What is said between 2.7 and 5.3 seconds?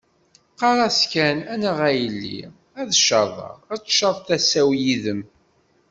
ad tcaḍeḍ, ad tcaḍ tasa-w yid-m.